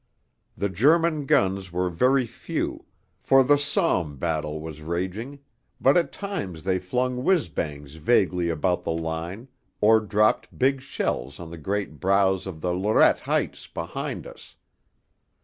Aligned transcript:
The 0.57 0.67
German 0.67 1.27
guns 1.27 1.71
were 1.71 1.91
very 1.91 2.25
few, 2.25 2.85
for 3.19 3.43
the 3.43 3.59
Somme 3.59 4.17
battle 4.17 4.59
was 4.59 4.81
raging, 4.81 5.37
but 5.79 5.95
at 5.95 6.11
times 6.11 6.63
they 6.63 6.79
flung 6.79 7.17
whizz 7.23 7.49
bangs 7.49 7.97
vaguely 7.97 8.49
about 8.49 8.83
the 8.83 8.93
line 8.97 9.47
or 9.79 9.99
dropped 9.99 10.57
big 10.57 10.81
shells 10.81 11.39
on 11.39 11.51
the 11.51 11.57
great 11.59 11.99
brows 11.99 12.47
of 12.47 12.61
the 12.61 12.73
Lorette 12.73 13.19
Heights 13.19 13.67
behind 13.67 14.25
us. 14.25 14.55